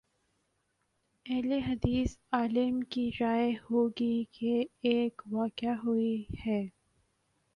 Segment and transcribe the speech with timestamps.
[1.25, 6.61] اہل حدیث عالم کی رائے ہو گی کہ ایک واقع ہوئی ہے۔